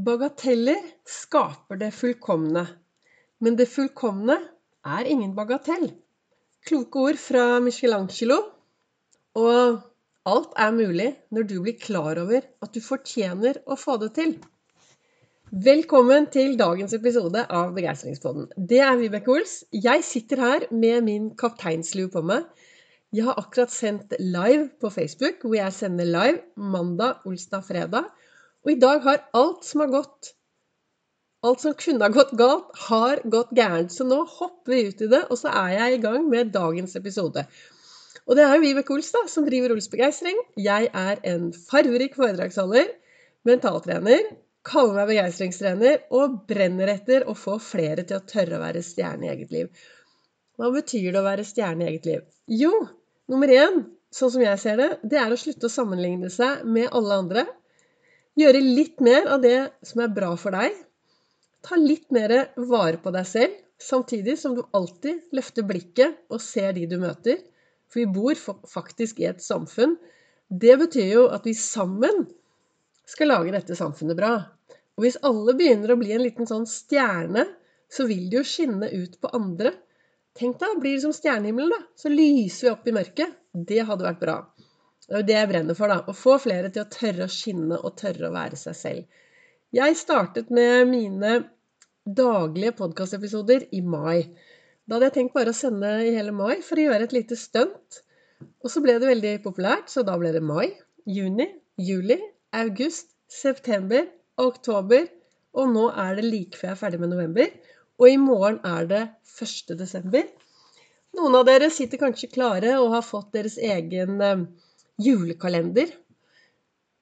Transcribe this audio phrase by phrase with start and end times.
[0.00, 2.62] Bagateller skaper det fullkomne.
[3.44, 4.36] Men det fullkomne
[4.86, 5.90] er ingen bagatell.
[6.64, 8.38] Kloke ord fra Michelangelo.
[9.36, 9.80] Og
[10.30, 14.32] alt er mulig når du blir klar over at du fortjener å få det til.
[15.50, 18.48] Velkommen til dagens episode av Begeistringspodden.
[18.56, 19.58] Det er Vibeke Ols.
[19.74, 22.46] Jeg sitter her med min kapteinslue på meg.
[23.12, 28.08] Jeg har akkurat sendt live på Facebook, hvor jeg sender live mandag, olsdag, fredag.
[28.64, 30.34] Og i dag har alt som har gått
[31.40, 33.88] Alt som kunne ha gått galt, har gått gærent.
[33.94, 36.98] Så nå hopper vi ut i det, og så er jeg i gang med dagens
[37.00, 37.46] episode.
[38.26, 40.36] Og det er jo Vibeke Ols da, som driver Ols Begeistring.
[40.60, 42.90] Jeg er en farverik foredragsholder,
[43.48, 44.26] mentaltrener,
[44.68, 49.24] kaller meg begeistringstrener og brenner etter å få flere til å tørre å være stjerne
[49.24, 49.70] i eget liv.
[50.60, 52.26] Hva betyr det å være stjerne i eget liv?
[52.52, 52.74] Jo,
[53.32, 53.80] nummer én,
[54.12, 57.46] sånn som jeg ser det, det er å slutte å sammenligne seg med alle andre.
[58.40, 60.76] Gjøre litt mer av det som er bra for deg.
[61.66, 66.72] Ta litt mer vare på deg selv, samtidig som du alltid løfter blikket og ser
[66.76, 67.42] de du møter.
[67.90, 68.38] For vi bor
[68.70, 69.98] faktisk i et samfunn.
[70.48, 72.24] Det betyr jo at vi sammen
[73.10, 74.32] skal lage dette samfunnet bra.
[74.96, 77.44] Og hvis alle begynner å bli en liten sånn stjerne,
[77.90, 79.74] så vil det jo skinne ut på andre.
[80.38, 81.82] Tenk deg, blir det som stjernehimmelen, da.
[81.98, 83.36] Så lyser vi opp i mørket.
[83.52, 84.36] Det hadde vært bra.
[85.10, 86.04] Det er jo det jeg brenner for, da.
[86.06, 89.24] Å få flere til å tørre å skinne og tørre å være seg selv.
[89.74, 91.32] Jeg startet med mine
[92.06, 94.30] daglige podkastepisoder i mai.
[94.86, 97.38] Da hadde jeg tenkt bare å sende i hele mai for å gjøre et lite
[97.38, 97.98] stunt.
[98.62, 100.68] Og så ble det veldig populært, så da ble det mai,
[101.10, 101.48] juni,
[101.90, 102.20] juli,
[102.62, 104.06] august, september,
[104.38, 105.10] oktober,
[105.58, 107.50] og nå er det like før jeg er ferdig med november.
[107.98, 109.04] Og i morgen er det
[109.42, 109.74] 1.
[109.74, 110.30] desember.
[111.18, 114.44] Noen av dere sitter kanskje klare og har fått deres egen eh,
[115.00, 115.92] julekalender.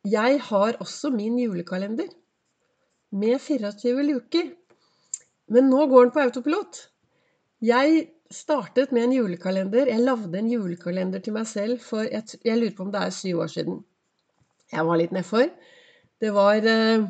[0.09, 2.09] Jeg har også min julekalender
[3.11, 4.53] med 24 luker.
[5.49, 6.81] Men nå går den på autopilot.
[7.65, 9.89] Jeg startet med en julekalender.
[9.89, 13.15] Jeg lagde en julekalender til meg selv for jeg, jeg lurer på om det er
[13.17, 13.81] syv år siden.
[14.72, 15.49] Jeg var litt nedfor.
[16.21, 17.06] Det var, eh,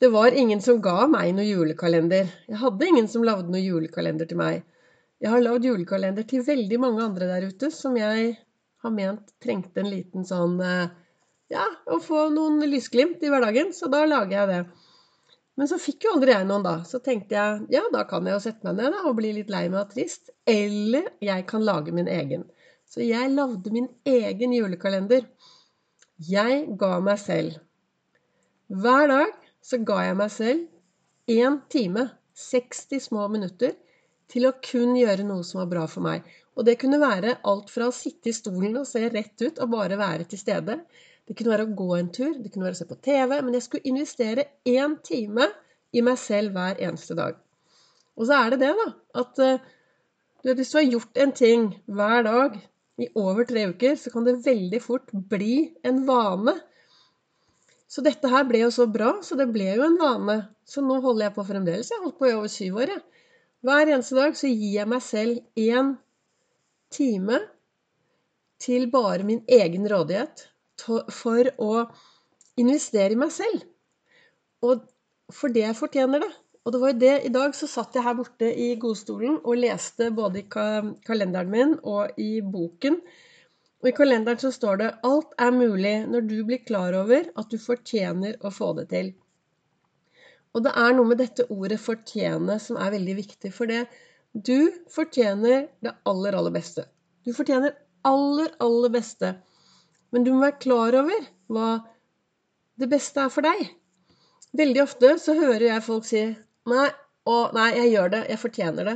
[0.00, 2.30] det var ingen som ga meg noen julekalender.
[2.48, 4.62] Jeg hadde ingen som lagde noen julekalender til meg.
[5.20, 8.36] Jeg har lagd julekalender til veldig mange andre der ute som jeg
[8.86, 10.86] har ment trengte en liten sånn eh,
[11.52, 13.72] Ja, å få noen lysglimt i hverdagen.
[13.76, 14.60] Så da lager jeg det.
[15.54, 16.76] Men så fikk jo aldri jeg noen, da.
[16.88, 19.52] Så tenkte jeg ja, da kan jeg jo sette meg ned da, og bli litt
[19.52, 20.32] lei meg og trist.
[20.50, 22.48] Eller jeg kan lage min egen.
[22.90, 25.28] Så jeg lagde min egen julekalender.
[26.30, 27.58] Jeg ga meg selv
[28.70, 29.32] Hver dag
[29.64, 32.04] så ga jeg meg selv én time,
[32.36, 33.74] 60 små minutter,
[34.28, 36.24] til å kun gjøre noe som var bra for meg.
[36.54, 39.72] Og det kunne være alt fra å sitte i stolen og se rett ut og
[39.72, 40.78] bare være til stede.
[41.26, 43.38] Det kunne være å gå en tur, det kunne være å se på TV.
[43.40, 45.48] Men jeg skulle investere én time
[45.94, 47.40] i meg selv hver eneste dag.
[48.14, 48.90] Og så er det det, da,
[49.24, 49.40] at
[50.44, 52.56] du vet, hvis du har gjort en ting hver dag
[53.00, 56.54] i over tre uker, så kan det veldig fort bli en vane.
[57.90, 60.36] Så dette her ble jo så bra, så det ble jo en vane.
[60.66, 61.90] Så nå holder jeg på fremdeles.
[61.90, 62.94] Jeg har holdt på i over syv år.
[62.94, 63.02] Jeg.
[63.64, 65.94] Hver eneste dag så gir jeg meg selv én
[66.94, 67.40] time
[68.62, 70.46] til bare min egen rådighet
[70.84, 71.84] for å
[72.60, 73.66] investere i meg selv.
[74.64, 74.86] Og
[75.34, 76.32] for det jeg fortjener det.
[76.64, 79.60] Og det var jo det I dag så satt jeg her borte i godstolen og
[79.60, 82.96] leste både i kalenderen min og i boken.
[83.84, 87.50] Og i kalenderen så står det 'Alt er mulig når du blir klar over at
[87.50, 89.12] du fortjener å få det til'.
[90.54, 93.52] Og det er noe med dette ordet 'fortjene' som er veldig viktig.
[93.52, 93.84] For det
[94.34, 96.84] du fortjener det aller, aller beste.
[97.24, 99.34] Du fortjener aller, aller beste.
[100.10, 101.68] Men du må være klar over hva
[102.82, 103.68] det beste er for deg.
[104.58, 106.24] Veldig ofte så hører jeg folk si
[106.64, 106.88] Nei,
[107.28, 108.20] å, nei, jeg gjør det.
[108.32, 108.94] Jeg fortjener det.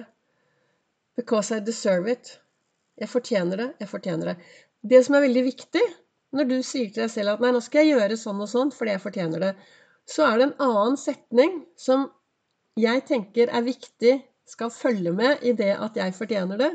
[1.18, 2.30] Because I deserve it.
[2.98, 3.68] Jeg fortjener det.
[3.82, 4.36] Jeg fortjener det.
[4.80, 5.84] Det som er veldig viktig
[6.36, 8.72] når du sier til deg selv at nei, nå skal jeg gjøre sånn og sånn
[8.74, 9.52] fordi jeg fortjener det,
[10.08, 12.08] så er det en annen setning som
[12.78, 14.16] jeg tenker er viktig
[14.48, 16.72] skal følge med i det at jeg fortjener det.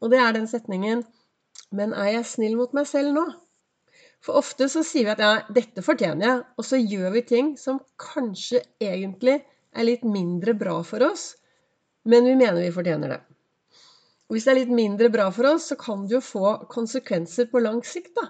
[0.00, 1.04] Og det er den setningen
[1.74, 3.24] Men er jeg snill mot meg selv nå?
[4.24, 7.50] For ofte så sier vi at ja, dette fortjener jeg, og så gjør vi ting
[7.60, 9.36] som kanskje egentlig
[9.74, 11.34] er litt mindre bra for oss,
[12.08, 13.20] men vi mener vi fortjener det.
[14.28, 17.48] Og hvis det er litt mindre bra for oss, så kan det jo få konsekvenser
[17.52, 18.26] på lang sikt, da.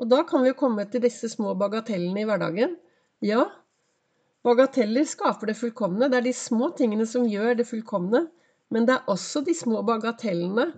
[0.00, 2.76] Og da kan vi jo komme til disse små bagatellene i hverdagen.
[3.24, 3.46] Ja,
[4.46, 6.08] Bagateller skaper det fullkomne.
[6.08, 8.26] Det er de små tingene som gjør det fullkomne.
[8.70, 10.68] Men det er også de små bagatellene,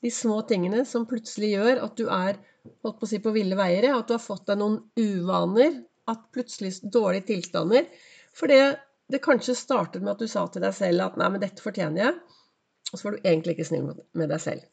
[0.00, 2.38] de små tingene, som plutselig gjør at du er
[2.84, 3.90] holdt på å si på ville veier.
[3.92, 5.82] At du har fått deg noen uvaner.
[6.08, 7.90] At plutselig dårlige tilstander.
[8.36, 8.62] For det
[9.10, 12.02] det kanskje startet med at du sa til deg selv at 'nei, men dette fortjener
[12.04, 12.18] jeg',
[12.92, 14.68] og så var du egentlig ikke snill med deg selv.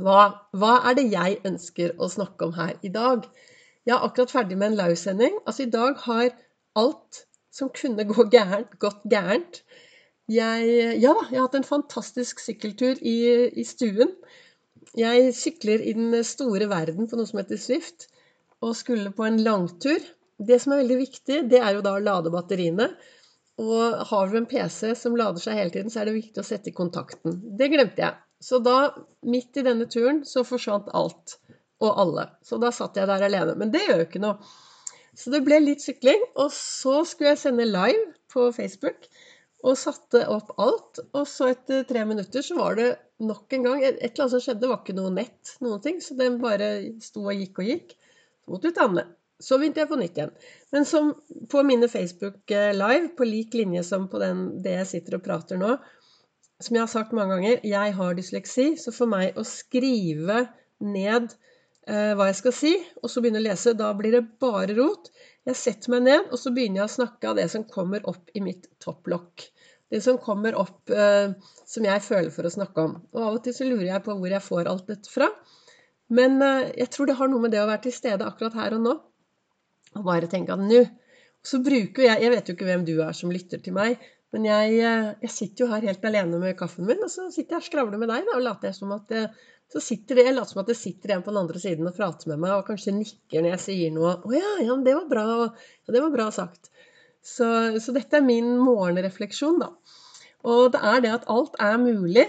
[0.00, 0.20] Hva,
[0.56, 3.26] hva er det jeg ønsker å snakke om her i dag?
[3.84, 5.36] Jeg er akkurat ferdig med en livesending.
[5.44, 6.30] Altså, i dag har
[6.80, 9.62] alt som kunne gå gærent, gått gærent.
[10.30, 10.64] Jeg,
[11.02, 13.16] ja, jeg har hatt en fantastisk sykkeltur i,
[13.52, 14.14] i stuen.
[14.96, 18.08] Jeg sykler i den store verden på noe som heter Swift,
[18.62, 20.00] og skulle på en langtur.
[20.42, 22.88] Det som er veldig viktig, det er jo da å lade batteriene.
[23.62, 26.46] Og har du en PC som lader seg hele tiden, så er det viktig å
[26.46, 27.36] sette i kontakten.
[27.58, 28.16] Det glemte jeg.
[28.42, 28.90] Så da,
[29.28, 31.36] midt i denne turen, så forsvant alt
[31.82, 32.26] og alle.
[32.42, 33.54] Så da satt jeg der alene.
[33.58, 34.52] Men det gjør jo ikke noe.
[35.22, 36.24] Så det ble litt sykling.
[36.42, 39.06] Og så skulle jeg sende live på Facebook
[39.62, 41.02] og satte opp alt.
[41.14, 42.90] Og så etter tre minutter så var det
[43.22, 46.00] nok en gang Et eller annet som skjedde, var ikke noe nett, noen ting.
[46.02, 46.72] Så den bare
[47.04, 47.96] sto og gikk og gikk.
[48.42, 49.18] Så måtte vi ta den med.
[49.42, 50.34] Så begynte jeg på nytt igjen.
[50.74, 51.14] Men som
[51.50, 55.24] på mine Facebook eh, Live, på lik linje som på den, det jeg sitter og
[55.24, 55.72] prater nå,
[56.62, 60.44] som jeg har sagt mange ganger, jeg har dysleksi, så for meg å skrive
[60.82, 61.34] ned
[61.88, 62.70] hva jeg skal si,
[63.02, 65.08] og så begynne å lese, da blir det bare rot.
[65.48, 68.30] Jeg setter meg ned, og så begynner jeg å snakke av det som kommer opp
[68.38, 69.48] i mitt topplokk.
[69.92, 71.34] Det som kommer opp eh,
[71.68, 72.94] som jeg føler for å snakke om.
[73.12, 75.28] Og av og til så lurer jeg på hvor jeg får alt dette fra.
[76.14, 78.78] Men eh, jeg tror det har noe med det å være til stede akkurat her
[78.78, 78.94] og nå.
[79.98, 80.78] Og bare tenke at nå
[81.44, 83.98] Så bruker jeg Jeg vet jo ikke hvem du er som lytter til meg,
[84.32, 87.58] men jeg, eh, jeg, sitter jo her helt alene med kaffen min, og så sitter
[87.58, 89.26] jeg og skravler med deg, da, og later som at det,
[89.72, 91.96] så sitter det, jeg later som at det sitter en på den andre siden og
[91.96, 94.14] prater med meg, og kanskje nikker når jeg sier noe.
[94.22, 96.72] 'Å ja, ja, det var bra.' Ja, det var bra sagt.
[97.22, 97.46] Så,
[97.78, 99.70] så dette er min morgenrefleksjon, da.
[100.48, 102.24] Og det er det at alt er mulig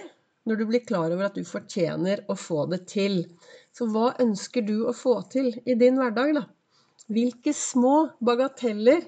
[0.46, 3.24] når du blir klar over at du fortjener å få det til.
[3.74, 6.44] Så hva ønsker du å få til i din hverdag, da?
[7.12, 9.08] Hvilke små bagateller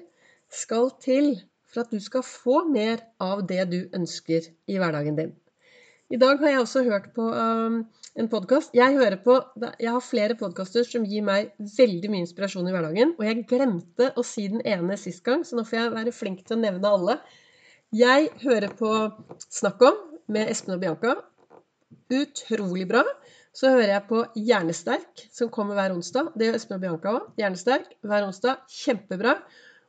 [0.52, 1.36] skal til
[1.76, 5.34] for at du skal få mer av det du ønsker i hverdagen din.
[6.06, 7.80] I dag har jeg også hørt på um,
[8.14, 8.70] en podkast.
[8.78, 13.16] Jeg, jeg, har flere podkaster som gir meg veldig mye inspirasjon i hverdagen.
[13.18, 16.44] Og jeg glemte å si den ene sist gang, så nå får jeg være flink
[16.46, 17.18] til å nevne alle.
[17.94, 18.92] Jeg hører på
[19.50, 19.98] Snakk om
[20.30, 21.16] med Espen og Bianca.
[22.14, 23.02] Utrolig bra.
[23.56, 26.30] Så hører jeg på Hjernesterk, som kommer hver onsdag.
[26.38, 27.30] Det gjør Espen og Bianca òg.
[27.40, 28.62] Hjernesterk hver onsdag.
[28.70, 29.40] Kjempebra.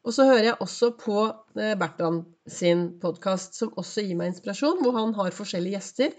[0.08, 1.20] Og så hører jeg også på
[1.60, 6.14] eh, Bertrand sin podkast, som også gir meg inspirasjon, hvor han har forskjellige gjester.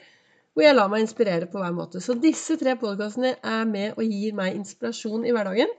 [0.52, 2.02] Hvor jeg lar meg inspirere på hver måte.
[2.04, 5.72] Så disse tre podkastene er med og gir meg inspirasjon i hverdagen.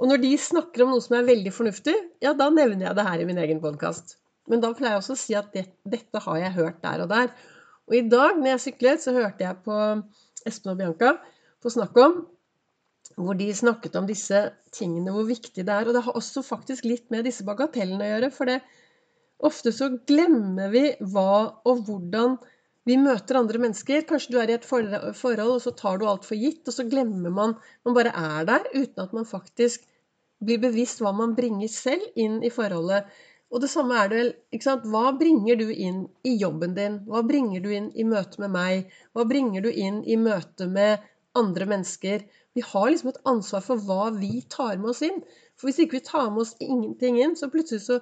[0.00, 1.94] Og når de snakker om noe som er veldig fornuftig,
[2.24, 4.16] ja, da nevner jeg det her i min egen podkast.
[4.48, 7.12] Men da pleier jeg også å si at det, dette har jeg hørt der og
[7.12, 7.28] der.
[7.90, 9.76] Og i dag når jeg syklet, så hørte jeg på
[10.48, 11.18] Espen og Bianca
[11.60, 12.22] på snakk om
[13.16, 14.40] hvor de snakket om disse
[14.76, 15.88] tingene, hvor viktig det er.
[15.88, 18.30] Og det har også faktisk litt med disse bagatellene å gjøre.
[18.34, 18.58] For det,
[19.48, 21.30] ofte så glemmer vi hva
[21.68, 22.36] og hvordan
[22.86, 24.04] vi møter andre mennesker.
[24.08, 26.86] Kanskje du er i et forhold, og så tar du alt for gitt, og så
[26.86, 29.88] glemmer man Man bare er der uten at man faktisk
[30.44, 33.08] blir bevisst hva man bringer selv inn i forholdet.
[33.50, 34.30] Og det samme er det vel.
[34.52, 34.86] ikke sant?
[34.92, 37.00] Hva bringer du inn i jobben din?
[37.08, 38.90] Hva bringer du inn i møte med meg?
[39.14, 41.04] Hva bringer du inn i møte med
[41.38, 42.24] andre mennesker?
[42.56, 45.20] Vi har liksom et ansvar for hva vi tar med oss inn.
[45.56, 48.00] For hvis ikke vi tar med oss ingenting inn, så plutselig så,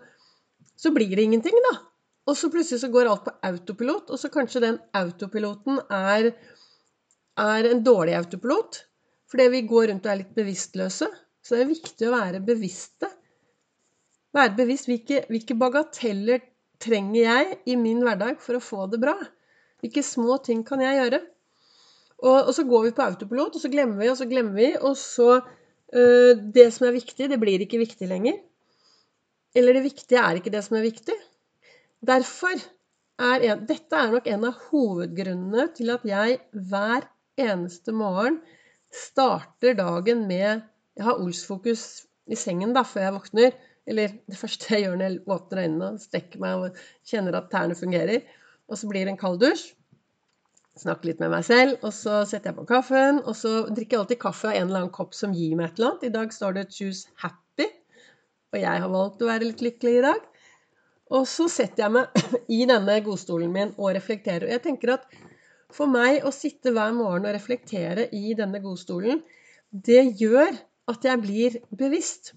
[0.78, 1.74] så blir det ingenting, da.
[2.30, 6.30] Og så plutselig så går alt på autopilot, og så kanskje den autopiloten er,
[7.40, 8.80] er en dårlig autopilot.
[9.30, 11.10] Fordi vi går rundt og er litt bevisstløse.
[11.44, 13.10] Så det er viktig å være bevisste.
[14.34, 16.42] Være bevisst hvilke, hvilke bagateller
[16.82, 19.14] trenger jeg i min hverdag for å få det bra?
[19.82, 21.20] Hvilke små ting kan jeg gjøre?
[22.22, 24.70] Og, og, så går vi på autopilot, og så glemmer vi, og så glemmer vi.
[24.80, 28.38] Og så øh, Det som er viktig, det blir ikke viktig lenger.
[29.54, 31.16] Eller det viktige er ikke det som er viktig.
[32.04, 32.56] Derfor
[33.22, 37.06] er en, Dette er nok en av hovedgrunnene til at jeg hver
[37.40, 38.40] eneste morgen
[38.94, 40.62] starter dagen med
[40.94, 43.54] Jeg har Ols-fokus i sengen da, før jeg våkner.
[43.86, 47.76] Eller det første jeg gjør når jeg åpner øynene, strekker meg og kjenner at tærne
[47.78, 48.22] fungerer.
[48.70, 49.72] Og så blir det en kald dusj
[50.78, 53.20] snakke litt med meg selv, og så setter jeg på kaffen.
[53.24, 55.78] Og så drikker jeg alltid kaffe av en eller annen kopp som gir meg et
[55.78, 56.06] eller annet.
[56.08, 57.70] I dag står det 'Choose Happy',
[58.52, 60.20] og jeg har valgt å være litt lykkelig i dag.
[61.14, 62.24] Og så setter jeg meg
[62.58, 64.48] i denne godstolen min og reflekterer.
[64.48, 65.06] Og jeg tenker at
[65.74, 69.22] for meg å sitte hver morgen og reflektere i denne godstolen,
[69.70, 70.54] det gjør
[70.90, 72.34] at jeg blir bevisst.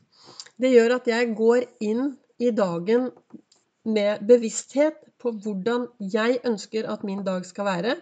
[0.58, 3.12] Det gjør at jeg går inn i dagen
[3.88, 7.96] med bevissthet på hvordan jeg ønsker at min dag skal være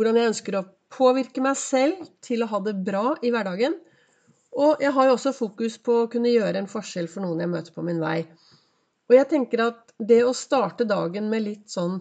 [0.00, 0.66] hvordan jeg ønsker å
[0.96, 3.74] påvirke meg selv til å ha det bra i hverdagen.
[4.56, 7.52] Og jeg har jo også fokus på å kunne gjøre en forskjell for noen jeg
[7.52, 8.24] møter på min vei.
[9.10, 12.00] Og jeg tenker at det å starte dagen med litt sånn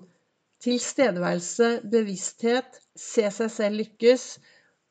[0.64, 4.26] tilstedeværelse, bevissthet, se seg selv lykkes,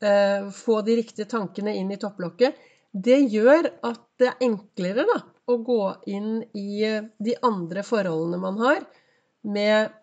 [0.05, 2.61] eh, få de riktige tankene inn i topplokket,
[2.93, 6.85] det gjør at det er enklere da, å gå inn i
[7.25, 8.83] de andre forholdene man har,
[9.49, 9.95] med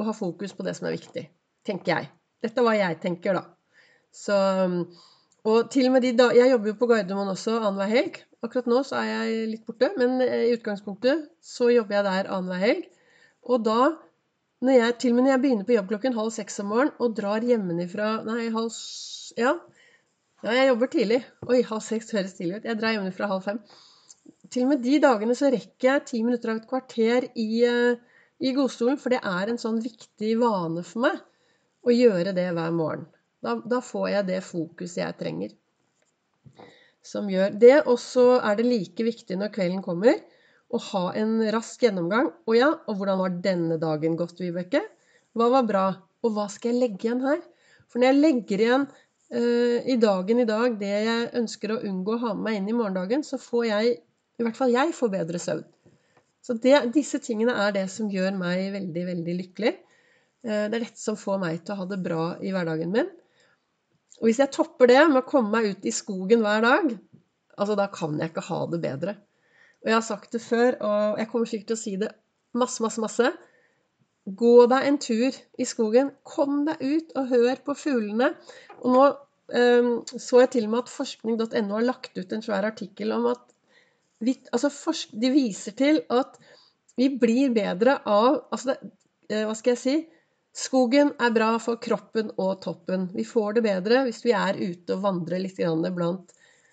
[0.00, 1.28] å ha fokus på det som er viktig,
[1.66, 2.10] tenker jeg.
[2.40, 3.44] Dette er hva jeg tenker, da.
[4.16, 4.36] Så,
[5.46, 8.20] og til og med de da, Jeg jobber jo på Gardermoen også annenhver helg.
[8.40, 12.62] Akkurat nå så er jeg litt borte, men i utgangspunktet så jobber jeg der annenhver
[12.64, 12.86] helg.
[13.44, 13.80] Og da,
[14.64, 17.04] når jeg, til og med når jeg begynner på jobb klokken halv seks om morgenen
[17.04, 18.72] og drar hjemmefra Nei, halv
[19.40, 19.54] ja.
[20.44, 21.22] ja, jeg jobber tidlig.
[21.46, 22.68] Oi, halv seks høres tidlig ut.
[22.68, 23.62] Jeg drar hjemmefra halv fem.
[24.50, 28.00] Til og med de dagene så rekker jeg ti minutter av et kvarter i, eh,
[28.40, 31.20] i godstolen, for det er en sånn viktig vane for meg
[31.86, 33.06] å gjøre det hver morgen.
[33.40, 35.54] Da, da får jeg det fokuset jeg trenger.
[37.06, 37.76] Som gjør det.
[37.86, 40.20] Og så er det like viktig når kvelden kommer,
[40.70, 42.30] å ha en rask gjennomgang.
[42.46, 44.84] Å ja, og hvordan var denne dagen gått, Vibeke?
[45.34, 45.86] Hva var bra?
[46.20, 47.40] Og hva skal jeg legge igjen her?
[47.90, 52.16] For når jeg legger igjen uh, i dagen i dag det jeg ønsker å unngå
[52.16, 53.96] å ha med meg inn i morgendagen, så får jeg,
[54.38, 55.66] i hvert fall jeg, får bedre søvn.
[56.44, 59.74] Så det, disse tingene er det som gjør meg veldig, veldig lykkelig.
[60.46, 63.10] Uh, det er dette som får meg til å ha det bra i hverdagen min.
[64.20, 66.90] Og hvis jeg topper det med å komme meg ut i skogen hver dag,
[67.56, 69.16] altså da kan jeg ikke ha det bedre.
[69.80, 72.10] Og jeg har sagt det før, og jeg kommer sikkert til å si det
[72.60, 73.30] masse, masse, masse.
[74.40, 76.12] Gå deg en tur i skogen.
[76.28, 78.34] Kom deg ut og hør på fuglene.
[78.82, 82.68] Og nå um, så jeg til og med at forskning.no har lagt ut en svær
[82.68, 83.46] artikkel om at
[84.20, 86.36] vi, altså De viser til at
[87.00, 88.90] vi blir bedre av altså det,
[89.32, 89.94] eh, Hva skal jeg si?
[90.56, 93.08] Skogen er bra for kroppen og toppen.
[93.14, 95.60] Vi får det bedre hvis vi er ute og vandrer litt
[95.94, 96.32] blant,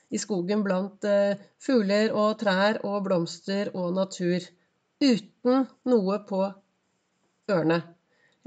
[0.09, 4.41] i skogen blant uh, fugler og trær og blomster og natur.
[5.03, 6.41] Uten noe på
[7.51, 7.81] ørene.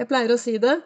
[0.00, 0.80] Jeg pleier å si det.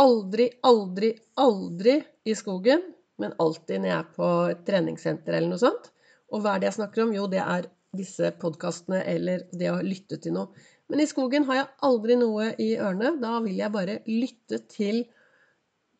[0.00, 2.82] Aldri, aldri, aldri i skogen,
[3.20, 5.90] men alltid når jeg er på et treningssenter eller noe sånt.
[6.30, 7.14] Og hva er det jeg snakker om?
[7.16, 10.52] Jo, det er disse podkastene eller det å lytte til noe.
[10.90, 13.14] Men i skogen har jeg aldri noe i ørene.
[13.22, 15.04] Da vil jeg bare lytte til,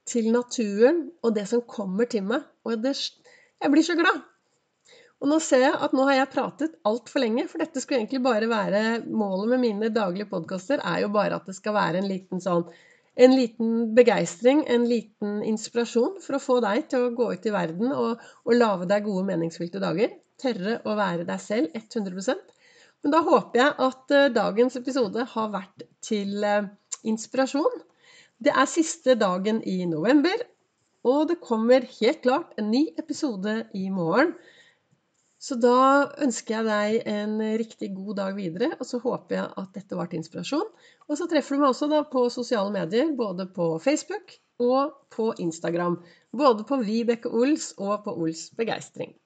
[0.09, 2.45] til naturen og det som kommer til meg.
[2.67, 2.97] Og det,
[3.63, 4.21] jeg blir så glad.
[5.21, 8.23] Og nå ser jeg at nå har jeg pratet altfor lenge, for dette skulle egentlig
[8.25, 12.09] bare være Målet med mine daglige podkaster er jo bare at det skal være en
[12.09, 12.65] liten sånn
[13.21, 17.53] en liten begeistring, en liten inspirasjon for å få deg til å gå ut i
[17.53, 20.15] verden og, og lage deg gode, meningsfylte dager.
[20.41, 22.39] Tørre å være deg selv 100
[23.03, 26.69] men da håper jeg at eh, dagens episode har vært til eh,
[27.09, 27.83] inspirasjon.
[28.41, 30.47] Det er siste dagen i november,
[31.09, 34.35] og det kommer helt klart en ny episode i morgen.
[35.41, 39.71] Så da ønsker jeg deg en riktig god dag videre, og så håper jeg at
[39.79, 40.67] dette var til inspirasjon.
[41.09, 45.97] Og så treffer du meg også på sosiale medier, både på Facebook og på Instagram.
[46.37, 49.17] Både på Vibeke Ols og på Ols Begeistring.